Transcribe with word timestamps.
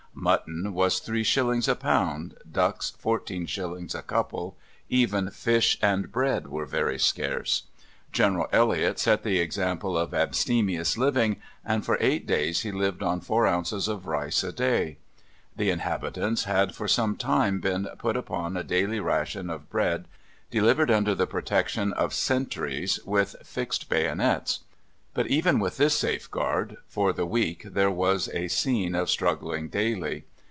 Mutton 0.13 0.73
was 0.73 0.99
three 0.99 1.23
shillings 1.23 1.69
a 1.69 1.75
pound, 1.75 2.35
ducks 2.51 2.91
fourteen 2.99 3.45
shillings 3.45 3.95
a 3.95 4.01
couple; 4.03 4.55
even 4.89 5.31
fish 5.31 5.79
and 5.81 6.11
bread 6.11 6.47
were 6.47 6.65
very 6.65 6.99
scarce. 6.99 7.63
General 8.11 8.47
Elliot 8.51 8.99
set 8.99 9.23
the 9.23 9.39
example 9.39 9.97
of 9.97 10.13
abstemious 10.13 10.97
living, 10.97 11.37
and 11.65 11.83
for 11.85 11.97
eight 12.01 12.27
days 12.27 12.61
he 12.61 12.73
lived 12.73 13.01
on 13.01 13.21
4 13.21 13.47
ounces 13.47 13.87
of 13.87 14.05
rice 14.05 14.43
a 14.43 14.51
day. 14.51 14.97
The 15.55 15.69
inhabitants 15.71 16.43
had 16.43 16.75
for 16.75 16.89
some 16.89 17.15
time 17.15 17.59
been 17.61 17.87
put 17.97 18.17
upon 18.17 18.57
a 18.57 18.63
daily 18.65 18.99
ration 18.99 19.49
of 19.49 19.69
bread, 19.71 20.07
delivered 20.51 20.91
under 20.91 21.15
the 21.15 21.25
protection 21.25 21.93
of 21.93 22.13
sentries 22.13 22.99
with 23.05 23.37
fixed 23.43 23.87
bayonets. 23.89 24.59
But 25.13 25.27
even 25.27 25.59
with 25.59 25.75
this 25.75 25.99
safeguard 25.99 26.77
for 26.87 27.11
the 27.11 27.25
week 27.25 27.63
there 27.65 27.91
was 27.91 28.29
a 28.29 28.47
scene 28.47 28.95
of 28.95 29.09
struggling 29.09 29.67
daily. 29.67 30.23